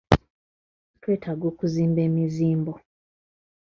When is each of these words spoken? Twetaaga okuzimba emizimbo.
Twetaaga 1.01 1.45
okuzimba 1.51 1.99
emizimbo. 2.09 2.73